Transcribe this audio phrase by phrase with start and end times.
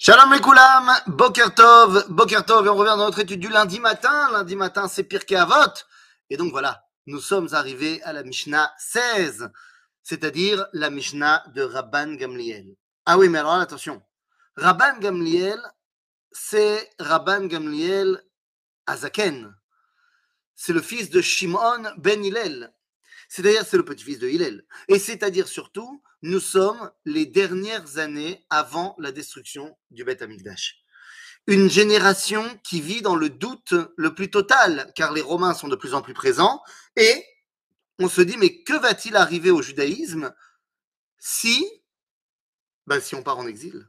[0.00, 3.80] Shalom les koulam, Boker Tov, Boker Tov, et on revient dans notre étude du lundi
[3.80, 4.30] matin.
[4.30, 5.74] Lundi matin, c'est pire qu'Avot.
[6.30, 9.50] Et donc voilà, nous sommes arrivés à la Mishnah 16,
[10.04, 12.76] c'est-à-dire la Mishnah de Rabban Gamliel.
[13.06, 14.00] Ah oui, mais alors attention,
[14.54, 15.60] Rabban Gamliel,
[16.30, 18.22] c'est Rabban Gamliel
[18.86, 19.52] Azaken.
[20.54, 22.72] C'est le fils de Shimon ben Hillel.
[23.28, 24.64] C'est-à-dire, c'est le petit-fils de Hillel.
[24.88, 30.82] Et c'est-à-dire surtout, nous sommes les dernières années avant la destruction du Beth Amikdash.
[31.46, 35.76] Une génération qui vit dans le doute le plus total, car les Romains sont de
[35.76, 36.62] plus en plus présents,
[36.96, 37.24] et
[37.98, 40.34] on se dit, mais que va-t-il arriver au judaïsme
[41.18, 41.66] si,
[42.86, 43.88] ben, si on part en exil,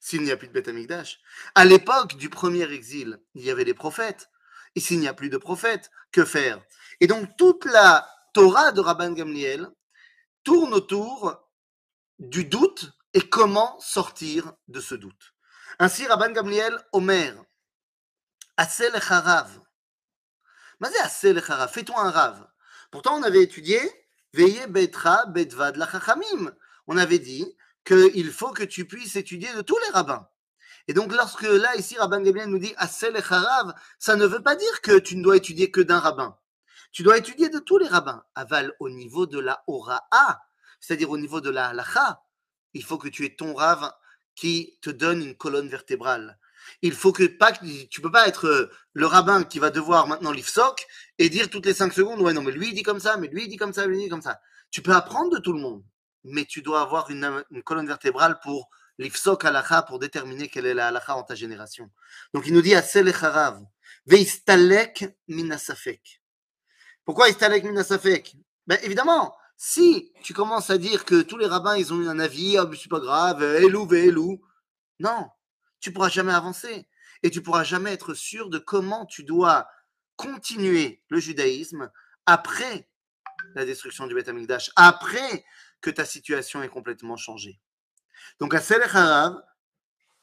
[0.00, 1.20] s'il n'y a plus de Beth Amikdash?
[1.54, 4.30] À l'époque du premier exil, il y avait des prophètes,
[4.74, 6.62] et s'il n'y a plus de prophètes, que faire?
[7.00, 9.66] Et donc toute la Torah de Rabban Gamliel
[10.44, 11.48] tourne autour
[12.18, 15.32] du doute et comment sortir de ce doute.
[15.78, 17.34] Ainsi, Rabban Gamliel, Omer,
[18.58, 19.58] Asel Harav.
[21.70, 22.46] Fais-toi un rave.
[22.90, 23.80] Pourtant, on avait étudié
[24.34, 26.54] Veillez Betra Bedvad Lachachamim.
[26.88, 27.56] On avait dit
[27.86, 30.28] qu'il faut que tu puisses étudier de tous les rabbins.
[30.88, 34.56] Et donc, lorsque là, ici, Rabban Gamliel nous dit Asel Harav, ça ne veut pas
[34.56, 36.38] dire que tu ne dois étudier que d'un rabbin.
[36.96, 38.24] Tu dois étudier de tous les rabbins.
[38.34, 40.40] Aval au niveau de la Ora'a,
[40.80, 42.22] c'est-à-dire au niveau de la halacha,
[42.72, 43.92] il faut que tu aies ton rave
[44.34, 46.38] qui te donne une colonne vertébrale.
[46.80, 50.32] Il faut que pas tu peux pas être euh, le rabbin qui va devoir maintenant
[50.32, 50.86] l'ifsoc
[51.18, 53.28] et dire toutes les cinq secondes ouais non mais lui il dit comme ça mais
[53.28, 54.40] lui il dit comme ça lui il dit comme ça.
[54.70, 55.84] Tu peux apprendre de tout le monde,
[56.24, 60.86] mais tu dois avoir une, colonne vertébrale pour l'ifsoc halacha pour déterminer quelle est la
[60.86, 61.90] halacha en ta génération.
[62.32, 63.62] Donc il nous dit asel echarav
[64.06, 66.22] veistalek minasafek.
[67.06, 68.36] Pourquoi istalek minasafek?
[68.66, 72.18] Ben évidemment, si tu commences à dire que tous les rabbins, ils ont eu un
[72.18, 74.42] avis, oh, c'est pas grave, elou, elou,
[74.98, 75.28] non,
[75.80, 76.86] tu pourras jamais avancer.
[77.22, 79.68] Et tu pourras jamais être sûr de comment tu dois
[80.16, 81.90] continuer le judaïsme
[82.26, 82.88] après
[83.54, 85.44] la destruction du Beth Amikdash, après
[85.80, 87.60] que ta situation ait complètement changé.
[88.40, 89.40] Donc, à Selech Harav,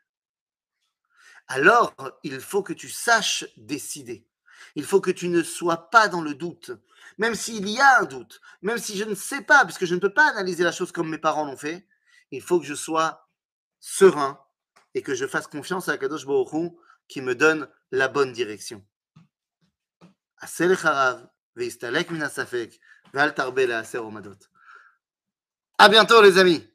[1.48, 4.28] alors il faut que tu saches décider.
[4.74, 6.72] Il faut que tu ne sois pas dans le doute.
[7.16, 10.00] Même s'il y a un doute, même si je ne sais pas, puisque je ne
[10.00, 11.88] peux pas analyser la chose comme mes parents l'ont fait,
[12.30, 13.26] il faut que je sois
[13.80, 14.38] serein
[14.92, 16.74] et que je fasse confiance à Kadosh Baruch
[17.08, 18.84] qui me donne la bonne direction.
[25.78, 26.71] À bientôt les amis